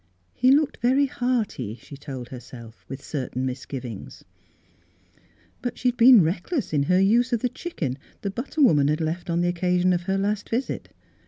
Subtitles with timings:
[0.33, 4.23] He looked very hearty, she told herself, with certain misgivings.
[5.61, 8.99] But she had been reckless in her use of the chicken the butter woman had
[8.99, 10.89] left on the occasion of her last visit.